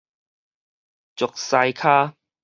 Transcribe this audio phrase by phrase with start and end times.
[1.15, 2.15] 石獅跤